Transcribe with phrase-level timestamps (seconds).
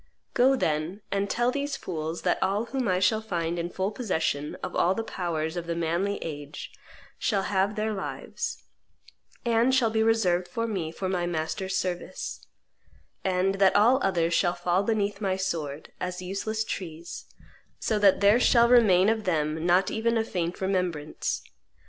[0.33, 4.55] Go, then, and tell these fools that all whom I shall find in full possession
[4.63, 6.71] of all the powers of the manly age
[7.19, 8.63] shall have their lives,
[9.45, 12.47] and shall be reserved by me for my master's service,
[13.23, 17.25] and that all other shall fall beneath my sword, as useless trees,
[17.79, 21.43] so that there shall remain of them not even a faint remembrance.